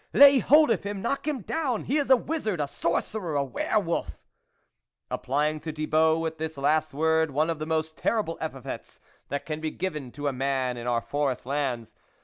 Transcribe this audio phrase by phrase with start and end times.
[0.13, 0.99] "Lay hold of him!
[1.03, 1.83] knock him down!
[1.83, 3.35] he is a wizard, a sorcerer!
[3.35, 4.17] a were wolf!"
[5.11, 9.61] applying to Thibault with this last word, one of the most terrible epithets that can
[9.61, 11.93] be given to a man in our forest lands.